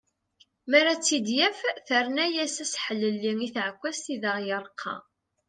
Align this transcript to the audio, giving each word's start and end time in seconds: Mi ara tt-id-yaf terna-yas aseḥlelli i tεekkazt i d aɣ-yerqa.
Mi 0.69 0.75
ara 0.79 0.93
tt-id-yaf 0.99 1.59
terna-yas 1.87 2.55
aseḥlelli 2.63 3.33
i 3.47 3.49
tεekkazt 3.55 4.05
i 4.13 4.15
d 4.21 4.23
aɣ-yerqa. 4.29 4.95